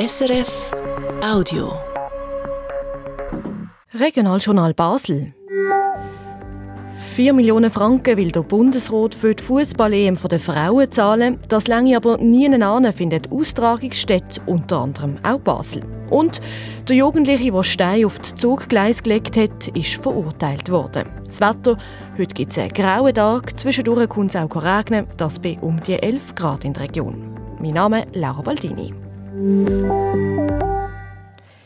SRF 0.00 0.70
Audio. 1.22 1.78
Regionaljournal 3.92 4.72
Basel. 4.72 5.34
4 6.96 7.32
Millionen 7.34 7.70
Franken 7.70 8.16
will 8.16 8.30
der 8.30 8.40
Bundesrat 8.40 9.14
für 9.14 9.34
die 9.34 9.42
Fußball-EM 9.42 10.16
der 10.16 10.40
Frauen 10.40 10.90
zahlen. 10.90 11.38
Das 11.48 11.68
lange 11.68 11.98
aber 11.98 12.16
nie 12.16 12.48
an, 12.48 12.92
findet 12.94 13.30
Austragungsstätte, 13.30 14.40
unter 14.46 14.80
anderem 14.80 15.18
auch 15.22 15.40
Basel. 15.40 15.82
Und 16.08 16.40
der 16.88 16.96
Jugendliche, 16.96 17.52
der 17.52 17.62
Stein 17.62 18.06
auf 18.06 18.18
das 18.20 18.34
Zuggleis 18.36 19.02
gelegt 19.02 19.36
hat, 19.36 19.68
ist 19.76 20.02
verurteilt 20.02 20.70
worden. 20.70 21.10
Das 21.26 21.42
Wetter, 21.42 21.76
heute 22.16 22.34
gibt 22.34 22.52
es 22.52 22.58
einen 22.58 22.72
grauen 22.72 23.14
Tag, 23.14 23.58
zwischendurch 23.58 24.08
kann 24.08 24.28
es 24.28 24.36
auch 24.36 24.64
regnen, 24.64 25.06
das 25.18 25.38
bei 25.38 25.58
um 25.60 25.82
die 25.82 26.02
11 26.02 26.36
Grad 26.36 26.64
in 26.64 26.72
der 26.72 26.84
Region. 26.84 27.36
Mein 27.60 27.74
Name 27.74 28.04
ist 28.04 28.16
Laura 28.16 28.40
Baldini. 28.40 28.94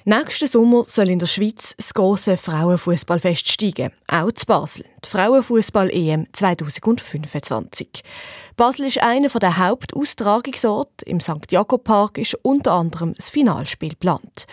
Nächsten 0.06 0.48
Sommer 0.48 0.84
soll 0.86 1.08
in 1.08 1.18
der 1.18 1.26
Schweiz 1.26 1.74
das 1.76 1.94
große 1.94 2.36
Frauenfußballfest 2.36 3.48
steigen, 3.48 3.90
auch 4.06 4.30
zu 4.32 4.44
Basel, 4.44 4.84
die 5.02 5.08
Frauenfußball-EM 5.08 6.26
2025. 6.32 8.02
Basel 8.54 8.86
ist 8.86 9.02
einer 9.02 9.28
der 9.28 9.56
Hauptaustragungsorte. 9.56 11.06
Im 11.06 11.20
St. 11.20 11.50
Jakob 11.50 11.84
Park 11.84 12.18
ist 12.18 12.38
unter 12.42 12.72
anderem 12.72 13.14
das 13.14 13.30
Finalspiel 13.30 13.90
geplant. 13.90 14.46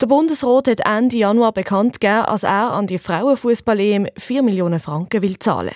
Der 0.00 0.06
Bundesrat 0.06 0.68
hat 0.68 0.80
Ende 0.86 1.16
Januar 1.16 1.52
bekannt 1.52 2.00
gegeben, 2.00 2.24
dass 2.26 2.44
er 2.44 2.72
an 2.72 2.86
die 2.86 2.98
Frauenfußball-EM 2.98 4.06
4 4.16 4.42
Millionen 4.42 4.78
Franken 4.78 5.22
will 5.22 5.38
zahlen. 5.38 5.74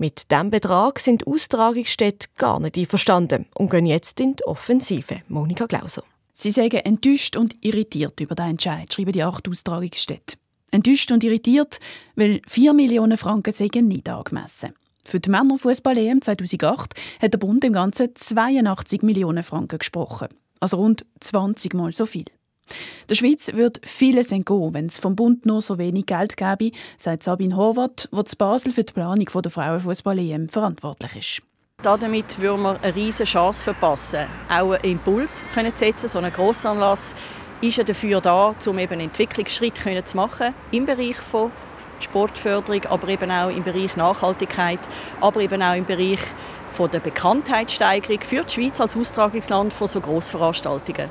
Mit 0.00 0.30
diesem 0.30 0.50
Betrag 0.50 0.98
sind 0.98 1.26
Austragungsstädte 1.26 2.28
gar 2.38 2.58
nicht 2.58 2.78
einverstanden 2.78 3.44
und 3.54 3.70
gehen 3.70 3.84
jetzt 3.84 4.18
in 4.18 4.34
die 4.34 4.44
Offensive. 4.46 5.20
Monika 5.28 5.66
Glauser. 5.66 6.04
Sie 6.32 6.50
sagen 6.50 6.78
enttäuscht 6.78 7.36
und 7.36 7.54
irritiert 7.62 8.18
über 8.18 8.34
den 8.34 8.52
Entscheid, 8.52 8.90
schreiben 8.90 9.12
die 9.12 9.22
acht 9.22 9.46
Austragungsstädte. 9.46 10.38
Enttäuscht 10.70 11.12
und 11.12 11.22
irritiert, 11.22 11.80
weil 12.16 12.40
4 12.48 12.72
Millionen 12.72 13.18
Franken 13.18 13.52
sagen 13.52 13.88
nicht 13.88 14.08
angemessen. 14.08 14.72
Für 15.04 15.20
die 15.20 15.28
Männerfußball-EM 15.28 16.22
2008 16.22 16.94
hat 17.20 17.34
der 17.34 17.38
Bund 17.38 17.62
im 17.66 17.74
Ganzen 17.74 18.08
82 18.14 19.02
Millionen 19.02 19.42
Franken 19.42 19.76
gesprochen. 19.76 20.28
Also 20.60 20.78
rund 20.78 21.04
20 21.20 21.74
Mal 21.74 21.92
so 21.92 22.06
viel. 22.06 22.24
Der 23.08 23.14
Schweiz 23.14 23.52
wird 23.54 23.80
vieles 23.84 24.32
entgehen, 24.32 24.74
wenn 24.74 24.86
es 24.86 24.98
vom 24.98 25.16
Bund 25.16 25.46
nur 25.46 25.62
so 25.62 25.78
wenig 25.78 26.06
Geld 26.06 26.36
gäbe, 26.36 26.70
sagt 26.96 27.22
Sabine 27.22 27.56
Horvath, 27.56 28.08
die 28.12 28.24
zu 28.24 28.36
Basel 28.36 28.72
für 28.72 28.84
die 28.84 28.92
Planung 28.92 29.26
der 29.42 29.50
Frauenfußball-EM 29.50 30.48
verantwortlich 30.48 31.16
ist. 31.16 31.42
Damit 31.82 32.38
würden 32.38 32.62
wir 32.62 32.78
eine 32.82 32.94
riesige 32.94 33.24
Chance 33.24 33.64
verpassen, 33.64 34.26
auch 34.50 34.72
einen 34.72 34.84
Impuls 34.84 35.42
zu 35.54 35.72
setzen. 35.74 36.08
So 36.08 36.18
ein 36.18 36.30
Grossanlass 36.30 37.14
ist 37.62 37.76
ja 37.78 37.84
dafür 37.84 38.20
da, 38.20 38.54
um 38.66 38.78
eben 38.78 39.00
Entwicklungsschritte 39.00 40.04
zu 40.04 40.16
machen 40.16 40.54
im 40.70 40.84
Bereich 40.84 41.16
von 41.16 41.50
Sportförderung, 42.00 42.84
aber 42.86 43.08
eben 43.08 43.30
auch 43.30 43.48
im 43.48 43.62
Bereich 43.62 43.96
Nachhaltigkeit, 43.96 44.80
aber 45.20 45.40
eben 45.40 45.62
auch 45.62 45.74
im 45.74 45.84
Bereich 45.84 46.20
von 46.70 46.90
der 46.90 47.00
Bekanntheitssteigerung 47.00 48.20
für 48.20 48.42
die 48.42 48.52
Schweiz 48.52 48.80
als 48.80 48.96
Austragungsland 48.96 49.72
von 49.72 49.88
so 49.88 50.00
Grossveranstaltungen. 50.00 51.10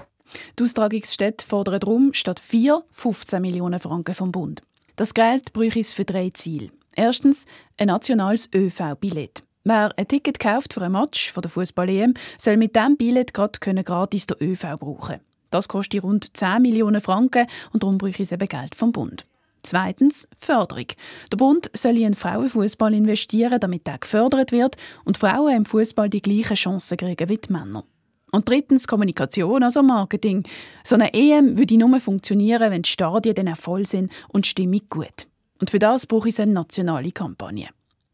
Die 0.57 0.63
Austragungsstätte 0.63 1.45
fordern 1.45 1.79
darum 1.79 2.13
statt 2.13 2.39
4 2.39 2.83
15 2.91 3.41
Millionen 3.41 3.79
Franken 3.79 4.15
vom 4.15 4.31
Bund. 4.31 4.61
Das 4.95 5.13
Geld 5.13 5.53
bräuchte 5.53 5.79
es 5.79 5.93
für 5.93 6.05
drei 6.05 6.29
Ziele. 6.29 6.71
Erstens 6.95 7.45
ein 7.77 7.87
nationales 7.87 8.49
ÖV-Billett. 8.53 9.43
Wer 9.63 9.93
ein 9.97 10.07
Ticket 10.07 10.39
kauft 10.39 10.73
für 10.73 10.81
ein 10.81 10.91
Match 10.91 11.31
von 11.31 11.41
der 11.41 11.51
Fußball-EM, 11.51 12.13
soll 12.37 12.57
mit 12.57 12.75
diesem 12.75 12.97
Billett 12.97 13.33
gerade 13.33 13.83
gratis 13.83 14.25
den 14.25 14.37
ÖV 14.41 14.77
brauchen. 14.79 15.19
Das 15.49 15.67
kostet 15.67 16.03
rund 16.03 16.35
10 16.35 16.61
Millionen 16.61 17.01
Franken 17.01 17.47
und 17.71 17.83
darum 17.83 17.97
brauche 17.97 18.21
ich 18.21 18.31
eben 18.31 18.47
Geld 18.47 18.75
vom 18.75 18.91
Bund. 18.91 19.25
Zweitens 19.63 20.27
Förderung. 20.37 20.87
Der 21.31 21.37
Bund 21.37 21.69
soll 21.73 21.97
in 21.97 22.13
Frauenfußball 22.13 22.93
investieren, 22.93 23.59
damit 23.59 23.87
er 23.87 23.97
gefördert 23.97 24.51
wird 24.51 24.77
und 25.03 25.17
Frauen 25.17 25.55
im 25.55 25.65
Fußball 25.65 26.09
die 26.09 26.21
gleichen 26.21 26.55
Chancen 26.55 26.97
kriegen 26.97 27.29
wie 27.29 27.37
die 27.37 27.51
Männer. 27.51 27.83
Und 28.31 28.47
drittens 28.47 28.87
Kommunikation, 28.87 29.63
also 29.63 29.81
Marketing. 29.81 30.43
So 30.83 30.95
eine 30.95 31.13
EM 31.13 31.57
würde 31.57 31.77
nur 31.77 31.99
funktionieren, 31.99 32.71
wenn 32.71 32.83
die 32.83 32.89
Stadien 32.89 33.35
dann 33.35 33.55
voll 33.55 33.85
sind 33.85 34.11
und 34.27 34.45
die 34.45 34.49
Stimmung 34.49 34.81
gut. 34.89 35.27
Und 35.59 35.69
für 35.69 35.79
das 35.79 36.05
brauche 36.05 36.29
ich 36.29 36.39
eine 36.39 36.53
nationale 36.53 37.11
Kampagne. 37.11 37.69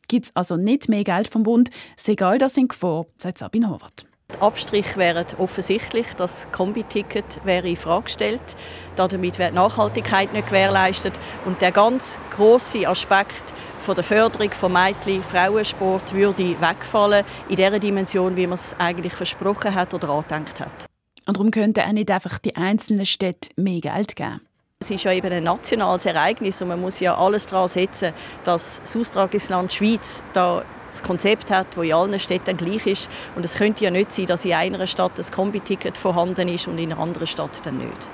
Gibt 0.07 0.25
es 0.25 0.35
also 0.35 0.55
nicht 0.55 0.87
mehr 0.89 1.03
Geld 1.03 1.27
vom 1.27 1.43
Bund, 1.43 1.69
egal, 2.05 2.37
das 2.37 2.57
in 2.57 2.67
Gefahr, 2.67 3.05
sagt 3.17 3.39
Sabine 3.39 3.69
Horvath. 3.69 4.05
Die 4.33 4.41
Abstriche 4.41 4.97
wären 4.97 5.25
offensichtlich, 5.37 6.07
das 6.17 6.47
Kombi-Ticket 6.51 7.45
wäre 7.45 7.69
in 7.69 7.75
Frage 7.75 8.05
gestellt. 8.05 8.55
Damit 8.95 9.37
wird 9.37 9.53
Nachhaltigkeit 9.53 10.33
nicht 10.33 10.47
gewährleistet. 10.47 11.13
Und 11.45 11.61
der 11.61 11.71
ganz 11.71 12.17
große 12.35 12.87
Aspekt 12.87 13.53
von 13.85 13.94
der 13.94 14.03
Förderung 14.03 14.50
von 14.50 14.73
Mädchen 14.73 15.23
Frauensport 15.23 16.12
würde 16.12 16.59
wegfallen 16.59 17.23
in 17.50 17.56
der 17.56 17.78
Dimension, 17.78 18.35
wie 18.35 18.47
man 18.47 18.56
es 18.56 18.75
eigentlich 18.79 19.13
versprochen 19.13 19.75
hat 19.75 19.94
oder 19.94 20.09
angedenkt 20.09 20.59
hat. 20.59 20.88
Und 21.28 21.38
darum 21.38 21.51
könnten 21.51 21.81
auch 21.81 21.91
nicht 21.91 22.09
einfach 22.09 22.40
die 22.40 22.56
einzelnen 22.56 23.06
Städte 23.06 23.50
mehr 23.57 23.81
Geld 23.81 24.16
geben. 24.16 24.41
Es 24.79 24.90
ist 24.90 25.03
ja 25.03 25.12
eben 25.12 25.31
ein 25.31 25.44
nationales 25.44 26.07
Ereignis 26.07 26.63
und 26.63 26.69
man 26.69 26.81
muss 26.81 27.00
ja 27.00 27.16
alles 27.16 27.46
daran 27.46 27.68
setzen, 27.68 28.13
dass 28.44 28.81
das 28.81 28.97
Austragungsland 28.97 29.72
Schweiz 29.72 30.23
da 30.34 30.66
das 30.90 31.03
Konzept 31.03 31.52
hat, 31.52 31.67
das 31.75 31.85
in 31.85 31.94
allen 31.94 32.17
Städten 32.17 32.57
gleich 32.57 32.88
ist. 32.88 33.09
Und 33.35 33.46
es 33.46 33.53
könnte 33.53 33.84
ja 33.84 33.91
nicht 33.91 34.12
sein, 34.12 34.25
dass 34.25 34.46
in 34.46 34.53
einer 34.53 34.88
Stadt 34.88 35.12
das 35.16 35.31
Kombi-Ticket 35.31 35.96
vorhanden 35.96 36.47
ist 36.47 36.67
und 36.67 36.79
in 36.79 36.91
einer 36.91 37.02
anderen 37.02 37.28
Stadt 37.28 37.63
dann 37.63 37.78
nicht. 37.78 38.07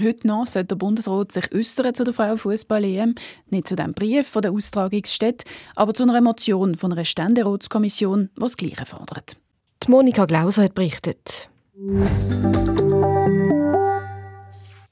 Heute 0.00 0.26
noch 0.26 0.46
sollte 0.46 0.68
der 0.68 0.76
Bundesrat 0.76 1.30
sich 1.30 1.54
äußern 1.54 1.94
zu 1.94 2.04
der 2.04 2.14
Frauenfußball-EM, 2.14 3.14
nicht 3.50 3.68
zu 3.68 3.76
dem 3.76 3.94
Brief 3.94 4.28
von 4.28 4.42
der 4.42 4.52
Austragungsstätte, 4.52 5.44
aber 5.76 5.94
zu 5.94 6.02
einer 6.02 6.20
Motion 6.20 6.74
von 6.74 6.92
einer 6.92 7.04
Ständeratskommission, 7.04 8.30
die 8.36 8.40
das 8.40 8.56
Gleiche 8.56 8.86
fordert. 8.86 9.36
Die 9.84 9.90
Monika 9.90 10.24
Glauser 10.24 10.64
hat 10.64 10.74
berichtet. 10.74 11.48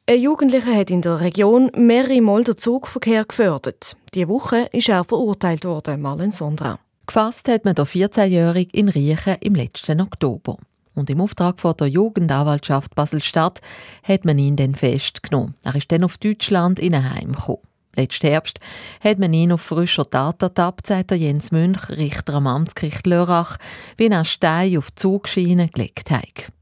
Ein 0.08 0.20
Jugendlicher 0.20 0.74
hat 0.74 0.90
in 0.90 1.02
der 1.02 1.20
Region 1.20 1.70
mehrere 1.74 2.20
Mal 2.20 2.44
den 2.44 2.56
Zugverkehr 2.56 3.24
gefördert. 3.24 3.96
Diese 4.14 4.28
Woche 4.28 4.68
ist 4.72 4.88
er 4.88 5.04
verurteilt 5.04 5.64
worden, 5.64 6.00
Marlen 6.00 6.32
Sondra. 6.32 6.78
Gefasst 7.06 7.48
hat 7.48 7.64
man 7.64 7.74
den 7.74 7.86
14-Jährigen 7.86 8.72
in 8.72 8.88
Riechen 8.88 9.36
im 9.40 9.54
letzten 9.54 10.00
Oktober. 10.00 10.58
Und 10.94 11.10
im 11.10 11.20
Auftrag 11.20 11.60
von 11.60 11.76
der 11.76 11.88
Jugendanwaltschaft 11.88 12.94
Basel-Stadt 12.94 13.60
hat 14.02 14.24
man 14.24 14.38
ihn 14.38 14.56
dann 14.56 14.74
festgenommen. 14.74 15.54
Er 15.62 15.74
ist 15.74 15.90
dann 15.90 16.04
auf 16.04 16.18
Deutschland 16.18 16.78
in 16.78 16.94
ein 16.94 17.14
Heim 17.14 17.32
gekommen. 17.32 17.62
Letzten 17.94 18.28
Herbst 18.28 18.58
hat 19.02 19.18
man 19.18 19.34
ihn 19.34 19.52
auf 19.52 19.60
frischer 19.60 20.08
Tat 20.08 20.42
ertappt, 20.42 20.86
sagt 20.86 21.10
Jens 21.10 21.52
Münch, 21.52 21.90
Richter 21.90 22.34
am 22.34 22.46
Amtsgericht 22.46 23.06
Lörrach, 23.06 23.58
wie 23.98 24.06
er 24.06 24.24
Stein 24.24 24.78
auf 24.78 24.90
die 24.90 24.94
Zugschiene 24.94 25.68
gelegt 25.68 26.10
hat. 26.10 26.52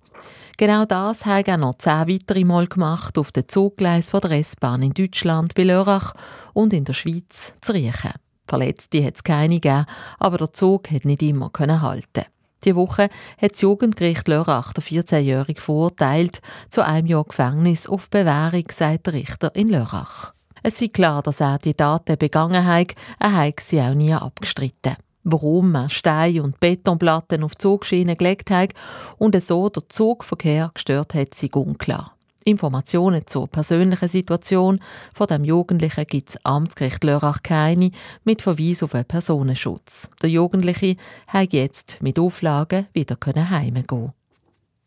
Genau 0.56 0.84
das 0.84 1.24
hat 1.24 1.48
er 1.48 1.56
noch 1.56 1.76
zehn 1.76 2.08
weitere 2.08 2.44
Mal 2.44 2.66
gemacht 2.66 3.16
auf 3.16 3.32
den 3.32 3.48
Zuggleis 3.48 4.10
der 4.10 4.30
S-Bahn 4.32 4.82
in 4.82 4.92
Deutschland, 4.92 5.54
bei 5.54 5.62
Lörrach 5.62 6.14
und 6.52 6.72
in 6.72 6.84
der 6.84 6.92
Schweiz 6.92 7.54
zu 7.60 7.72
riechen. 7.72 8.12
Verletzte 8.46 9.04
hat 9.04 9.14
es 9.14 9.24
keine 9.24 9.60
gegeben, 9.60 9.86
aber 10.18 10.38
der 10.38 10.52
Zug 10.52 10.90
hat 10.90 11.04
nicht 11.04 11.22
immer 11.22 11.50
halten. 11.56 12.24
Die 12.64 12.76
Woche 12.76 13.08
hat 13.40 13.52
das 13.52 13.60
Jugendgericht 13.62 14.28
Lörrach 14.28 14.72
der 14.72 14.84
14-Jährige 14.84 15.60
verurteilt 15.60 16.42
zu 16.68 16.84
einem 16.84 17.06
Jahr 17.06 17.24
Gefängnis 17.24 17.88
auf 17.88 18.10
Bewährung, 18.10 18.64
sagt 18.70 19.06
der 19.06 19.14
Richter 19.14 19.54
in 19.54 19.68
Lörrach. 19.68 20.32
Es 20.62 20.82
ist 20.82 20.92
klar, 20.92 21.22
dass 21.22 21.40
er 21.40 21.58
die 21.58 21.74
Daten 21.74 22.18
begangen 22.18 22.66
hat, 22.66 22.94
er 23.18 23.34
hat 23.34 23.60
sie 23.60 23.80
auch 23.80 23.94
nie 23.94 24.12
abgestritten. 24.12 24.96
Warum 25.22 25.74
er 25.74 25.88
Steine 25.88 26.42
und 26.42 26.60
Betonplatten 26.60 27.44
auf 27.44 27.56
Zugschienen 27.56 28.16
gelegt 28.16 28.50
hat 28.50 28.72
und 29.16 29.40
so 29.42 29.68
der 29.68 29.88
Zugverkehr 29.88 30.70
gestört 30.74 31.14
hat, 31.14 31.42
ist 31.42 31.56
unklar. 31.56 32.14
Informationen 32.44 33.26
zur 33.26 33.48
persönlichen 33.48 34.08
Situation 34.08 34.80
von 35.12 35.26
dem 35.26 35.44
Jugendlichen 35.44 36.06
gibt 36.06 36.30
es 36.30 36.44
Amtsgericht 36.44 37.04
Lörrach 37.04 37.42
keine 37.42 37.90
mit 38.24 38.42
Verweis 38.42 38.82
auf 38.82 38.94
einen 38.94 39.04
Personenschutz. 39.04 40.10
Der 40.22 40.30
Jugendliche 40.30 40.96
hat 41.26 41.52
jetzt 41.52 41.98
mit 42.00 42.18
Auflagen 42.18 42.86
wieder 42.92 43.16
heimgehen 43.50 44.12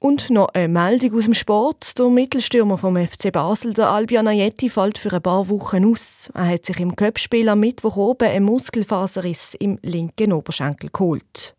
und 0.03 0.29
noch 0.29 0.49
eine 0.53 0.67
Meldung 0.67 1.17
aus 1.17 1.23
dem 1.23 1.33
Sport. 1.33 1.97
Der 1.97 2.09
Mittelstürmer 2.09 2.77
vom 2.77 2.97
FC 2.97 3.31
Basel, 3.31 3.73
der 3.73 3.89
Albion 3.89 4.27
Ayetti, 4.27 4.69
fällt 4.69 4.97
für 4.97 5.13
ein 5.13 5.21
paar 5.21 5.47
Wochen 5.47 5.85
aus. 5.85 6.29
Er 6.33 6.47
hat 6.47 6.65
sich 6.65 6.81
im 6.81 6.97
Köpfspiel 6.97 7.47
am 7.47 7.61
Mittwoch 7.61 7.95
oben 7.95 8.27
einen 8.27 8.45
Muskelfaserriss 8.45 9.53
im 9.53 9.79
linken 9.81 10.33
Oberschenkel 10.33 10.89
geholt. 10.91 11.55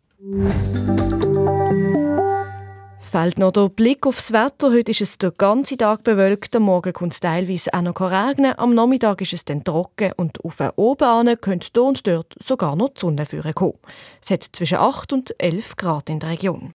Fällt 3.14 3.38
noch 3.38 3.52
der 3.52 3.68
Blick 3.68 4.08
aufs 4.08 4.32
Wetter. 4.32 4.72
Heute 4.72 4.90
ist 4.90 5.00
es 5.00 5.18
den 5.18 5.30
ganzen 5.38 5.78
Tag 5.78 6.02
bewölkt. 6.02 6.56
Am 6.56 6.64
Morgen 6.64 6.92
kommt 6.92 7.12
es 7.12 7.20
teilweise 7.20 7.72
auch 7.72 7.80
noch 7.80 8.00
regnen. 8.00 8.58
Am 8.58 8.74
Nachmittag 8.74 9.20
ist 9.20 9.32
es 9.32 9.44
dann 9.44 9.62
trocken 9.62 10.10
und 10.16 10.44
auf 10.44 10.60
oben 10.74 11.04
an 11.04 11.40
könnte 11.40 11.68
hier 11.72 11.84
und 11.84 12.04
dort 12.08 12.34
sogar 12.42 12.74
noch 12.74 12.88
die 12.88 13.02
Sonne 13.02 13.24
kommen. 13.54 13.78
Es 14.20 14.30
hat 14.32 14.42
zwischen 14.42 14.78
8 14.78 15.12
und 15.12 15.32
11 15.38 15.76
Grad 15.76 16.10
in 16.10 16.18
der 16.18 16.30
Region. 16.30 16.72